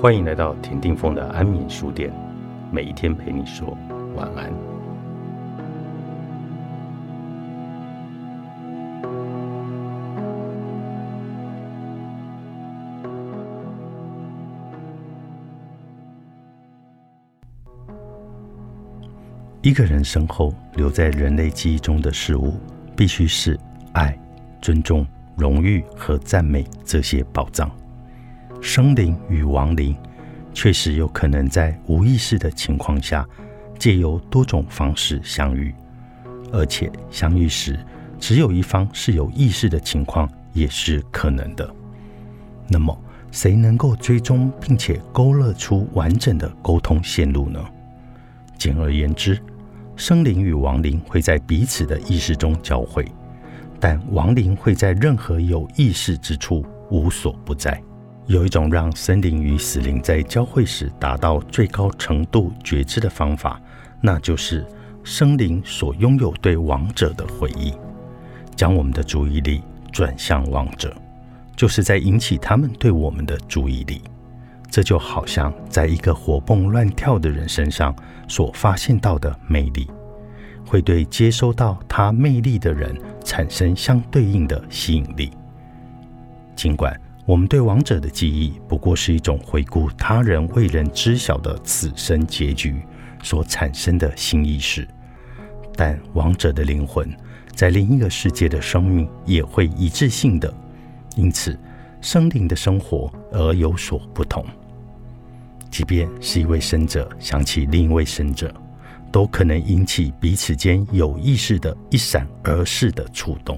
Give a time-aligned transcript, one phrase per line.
[0.00, 2.10] 欢迎来到田定峰的安眠书店，
[2.72, 3.76] 每一天陪你说
[4.16, 4.50] 晚安。
[19.60, 22.54] 一个人身后留在人类记忆中的事物，
[22.96, 23.60] 必须是
[23.92, 24.18] 爱、
[24.62, 27.70] 尊重、荣誉和赞美这些宝藏。
[28.60, 29.96] 生灵与亡灵
[30.52, 33.26] 确实有可能在无意识的情况下，
[33.78, 35.74] 借由多种方式相遇，
[36.52, 37.78] 而且相遇时
[38.18, 41.68] 只有一方是有意识的情况也是可能的。
[42.68, 42.96] 那么，
[43.32, 47.64] 谁能够追踪并且勾勒出完整的沟通线路呢？
[48.58, 49.40] 简而言之。
[49.96, 53.04] 生灵与亡灵会在彼此的意识中交汇，
[53.78, 57.82] 但亡灵会在任何有意识之处无所不在。
[58.26, 63.60] 有一种让生灵与死灵在交汇时达到最高程度觉知的方法，
[64.00, 64.64] 那就是
[65.02, 67.74] 生灵所拥有对亡者的回忆，
[68.54, 70.94] 将我们的注意力转向亡者，
[71.56, 74.00] 就是在引起他们对我们的注意力。
[74.70, 77.92] 这就好像在一个活蹦乱跳的人身上
[78.28, 79.90] 所发现到的魅力，
[80.64, 85.32] 会对接收到他魅力的人产生相对应的吸引力。
[86.54, 86.96] 尽管
[87.30, 92.82] 我们对亡者的记忆不过是一种回顾他人未人知晓的此生结局
[93.22, 94.84] 所产生的新意识，
[95.76, 97.08] 但亡者的灵魂
[97.54, 100.52] 在另一个世界的生命也会一致性的，
[101.14, 101.56] 因此
[102.00, 104.44] 生灵的生活而有所不同。
[105.70, 108.52] 即便是一位生者想起另一位生者，
[109.12, 113.56] 都可能引起彼此间有意识的一闪而逝的触动，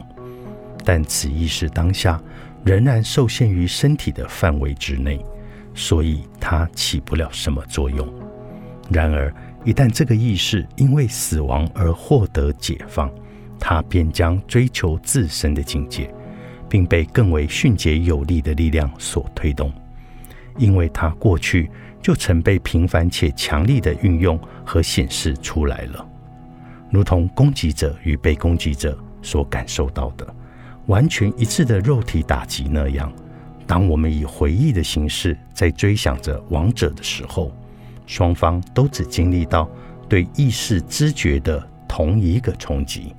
[0.84, 2.22] 但此意识当下
[2.64, 5.24] 仍然受限于身体的范围之内，
[5.74, 8.08] 所以它起不了什么作用。
[8.90, 9.32] 然而，
[9.64, 13.10] 一旦这个意识因为死亡而获得解放，
[13.58, 16.12] 它便将追求自身的境界，
[16.68, 19.72] 并被更为迅捷有力的力量所推动，
[20.58, 21.70] 因为它过去。
[22.02, 26.04] 就曾被频繁且强力的运用和显示出来了，
[26.90, 30.26] 如同攻击者与被攻击者所感受到的
[30.92, 33.10] 完全一致的肉体打击那样。
[33.66, 37.50] 当我们以回忆的形式在追想着亡者的时候，
[38.06, 39.66] 双方都只经历到
[40.06, 43.14] 对意识知觉的同一个冲击。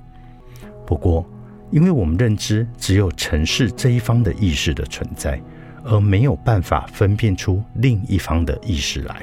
[0.86, 1.28] 不过，
[1.72, 5.40] 因为我们认知只有城市这一方的意识的存在。
[5.86, 9.22] 而没有办法分辨出另一方的意识来，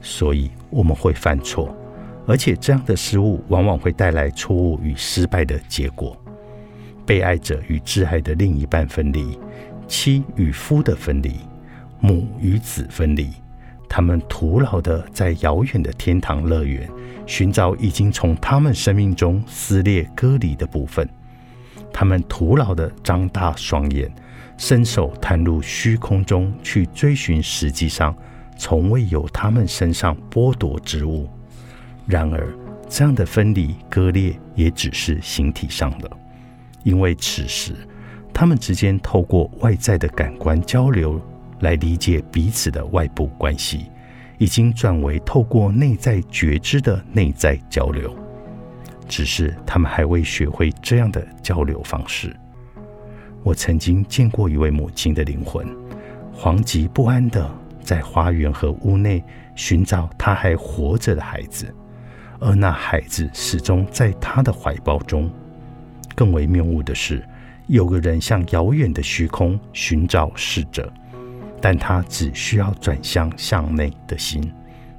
[0.00, 1.76] 所以我们会犯错，
[2.24, 6.16] 而且这样的失误往往会带来错误与失败的结果。
[7.08, 9.38] 被爱者与挚爱的另一半分离，
[9.86, 11.36] 妻与夫的分离，
[12.00, 13.30] 母与子分离，
[13.88, 16.86] 他们徒劳的在遥远的天堂乐园
[17.24, 21.08] 寻找已经从他们生命中撕裂割离的部分，
[21.94, 24.12] 他们徒劳的张大双眼。
[24.58, 28.12] 伸手探入虚空中去追寻，实际上
[28.56, 31.28] 从未有他们身上剥夺之物。
[32.06, 32.44] 然而，
[32.88, 36.10] 这样的分离割裂也只是形体上的，
[36.88, 37.74] 因为此时
[38.32, 41.20] 他们之间透过外在的感官交流
[41.60, 43.90] 来理解彼此的外部关系，
[44.38, 48.16] 已经转为透过内在觉知的内在交流。
[49.06, 52.34] 只是他们还未学会这样的交流方式。
[53.42, 55.66] 我曾经见过一位母亲的灵魂，
[56.34, 57.50] 惶急不安的
[57.82, 59.22] 在花园和屋内
[59.54, 61.74] 寻找他还活着的孩子，
[62.38, 65.30] 而那孩子始终在他的怀抱中。
[66.18, 67.24] 更为谬误的是，
[67.68, 70.92] 有个人向遥远的虚空寻找逝者，
[71.60, 74.42] 但他只需要转向向内的心，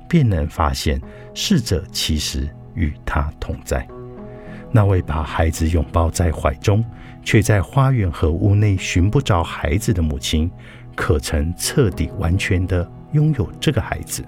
[0.07, 0.97] 便能发现
[1.33, 3.85] 逝者其实与他同在。
[4.71, 6.81] 那位把孩子拥抱在怀中。
[7.21, 10.49] 却在花园和屋内寻不着孩子的母亲，
[10.95, 14.23] 可曾彻底完全的拥有这个孩子？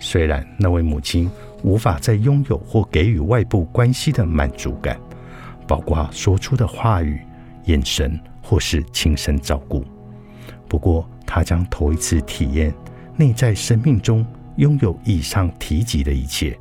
[0.00, 1.30] 虽然那位母亲
[1.62, 4.98] 无法再拥有或给予外部关系的满足感，
[5.72, 7.18] 包括说出的话语、
[7.64, 9.82] 眼神或是亲身照顾，
[10.68, 12.74] 不过他将头一次体验
[13.16, 14.22] 内在生命中
[14.56, 16.54] 拥有以上提及的一切。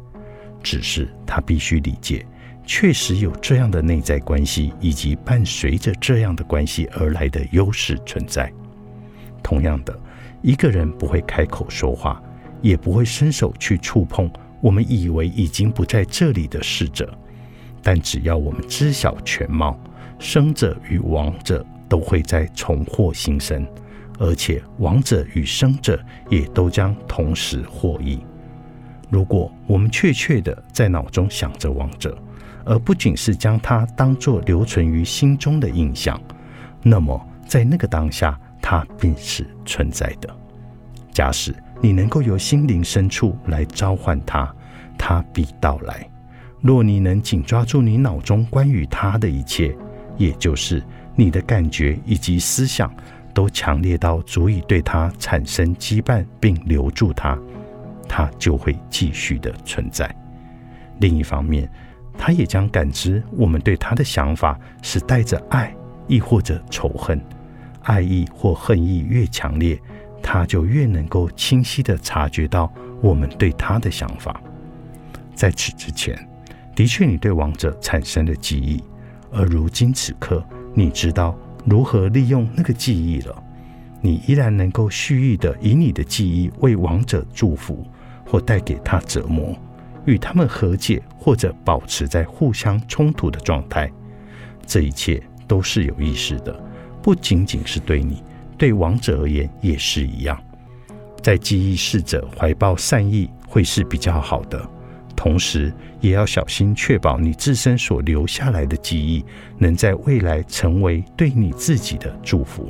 [0.63, 2.25] 只是他必须理解。
[2.65, 8.49] 确实有这样的内在关系，以及伴随着这样的关系而来的优势存在。
[9.43, 9.99] 同样的，
[10.41, 12.23] 一个人不会开口说话，
[12.61, 14.31] 也不会伸手去触碰
[14.61, 17.13] 我们以为已经不在这里的逝者，
[17.83, 19.79] 但只要我们知晓全貌，
[20.19, 23.65] 生者与亡者都会在重获新生，
[24.19, 25.99] 而且亡者与生者
[26.29, 28.19] 也都将同时获益。
[29.09, 32.17] 如果我们确切的在脑中想着亡者，
[32.63, 36.21] 而不仅是将它当作留存于心中的印象，
[36.83, 40.29] 那么在那个当下，它便是存在的。
[41.11, 44.53] 假使你能够由心灵深处来召唤它，
[44.99, 46.10] 它必到来。
[46.61, 49.75] 若你能紧抓住你脑中关于他的一切，
[50.17, 50.83] 也就是
[51.15, 52.91] 你的感觉以及思想。
[53.33, 57.39] 都强烈到足以对它产生羁绊，并留住它，
[58.05, 60.13] 它就会继续的存在。
[60.99, 61.71] 另一方面，
[62.17, 65.73] 它也将感知我们对它的想法是带着爱，
[66.07, 67.21] 亦或者仇恨。
[67.83, 69.79] 爱意或恨意越强烈，
[70.21, 72.69] 它就越能够清晰的察觉到
[73.01, 74.41] 我们对它的想法。
[75.33, 76.19] 在此之前，
[76.75, 78.81] 的确你对王者产生了记忆，
[79.31, 81.37] 而如今此刻，你知道。
[81.63, 83.43] 如何利用那个记忆了？
[84.01, 87.85] 你依然能够蓄意的以你的记忆为亡者祝福，
[88.25, 89.55] 或带给他折磨，
[90.05, 93.91] 与他们和解，或者保持在互相冲突的状态。
[94.65, 96.51] 这一切都是有意识的，
[96.99, 98.23] 不仅仅是对你，
[98.57, 100.35] 对亡者而言也是一样。
[101.21, 104.67] 在记忆逝者怀抱善意，会是比较好的。
[105.21, 109.23] 同时，也要小心确保你自身所留下来的记忆，
[109.59, 112.67] 能在未来成为对你自己的祝福。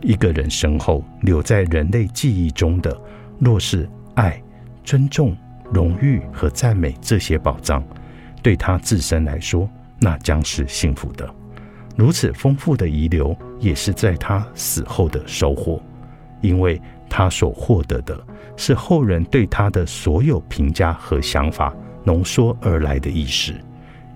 [0.00, 2.98] 一个人身后留在人类记忆中的，
[3.38, 4.42] 若是爱、
[4.82, 5.36] 尊重、
[5.70, 7.84] 荣誉和赞美这些宝藏，
[8.42, 9.68] 对他自身来说，
[9.98, 11.28] 那将是幸福的。
[11.94, 15.78] 如此丰富的遗留，也是在他死后的收获，
[16.40, 16.80] 因为
[17.10, 18.18] 他所获得的。
[18.56, 21.74] 是后人对他的所有评价和想法
[22.04, 23.54] 浓缩而来的意识。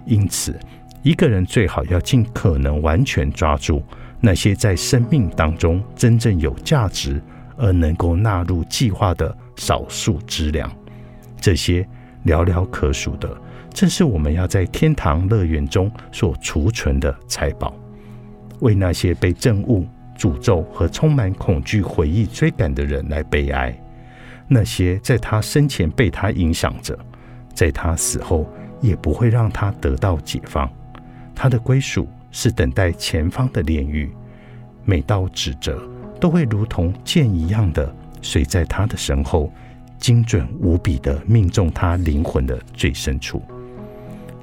[0.07, 0.59] 因此，
[1.03, 3.83] 一个人最好要尽可能完全抓住
[4.21, 7.23] 那些在生命当中真正有价值
[7.57, 10.71] 而能够纳入计划的少数资粮。
[11.41, 11.87] 这些
[12.27, 13.35] 寥寥可数的，
[13.73, 17.75] 正是我们要在天堂乐园中所储存的财宝。
[18.61, 19.85] 为那些被憎恶、
[20.17, 23.77] 诅咒和充满恐惧回忆追赶的人来悲哀。
[24.47, 26.99] 那些在他生前被他影响着，
[27.55, 28.47] 在他死后
[28.81, 30.71] 也不会让他得到解放。
[31.35, 34.13] 他的归属是等待前方的炼狱。
[34.85, 35.83] 每道指责
[36.21, 37.91] 都会如同箭一样的
[38.21, 39.51] 随在他的身后，
[39.99, 43.43] 精准无比的命中他灵魂的最深处。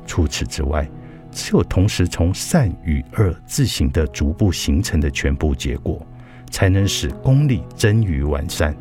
[0.08, 0.90] 除此之外，
[1.32, 6.06] 只有同时从善与恶自行的逐步形成的全部结果，
[6.50, 8.76] 才能使功利臻于完善。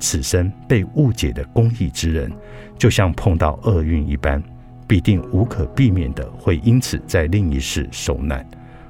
[0.00, 2.32] 此生被误解的公益之人，
[2.76, 4.42] 就像碰到厄运一般，
[4.86, 8.44] 必定无可避免的会因此在另一世受难。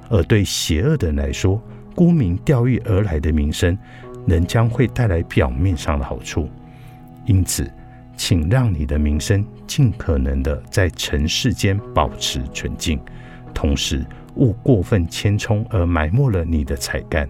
[0.09, 1.61] 而对邪恶的人来说，
[1.93, 3.77] 沽名钓誉而来的名声，
[4.25, 6.49] 仍将会带来表面上的好处。
[7.25, 7.71] 因此，
[8.15, 12.99] 请让你的名声尽可能的在尘世间保持纯净，
[13.53, 14.05] 同时
[14.35, 17.27] 勿过分谦冲而埋没了你的才干。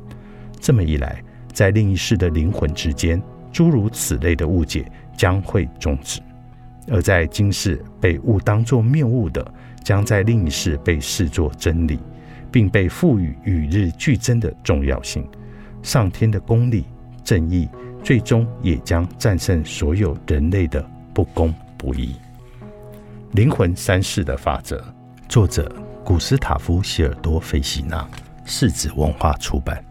[0.59, 1.21] 这么一来，
[1.51, 3.21] 在另一世的灵魂之间。
[3.51, 6.19] 诸如此类的误解将会终止，
[6.87, 9.53] 而在今世被误当作谬误的，
[9.83, 11.99] 将在另一世被视作真理，
[12.51, 15.23] 并被赋予与日俱增的重要性。
[15.83, 16.85] 上天的公理
[17.23, 17.69] 正义，
[18.03, 22.15] 最终也将战胜所有人类的不公不义。
[23.31, 24.83] 灵魂三世的法则，
[25.29, 28.05] 作者古斯塔夫·希尔多·菲希纳，
[28.45, 29.83] 世子文化出版。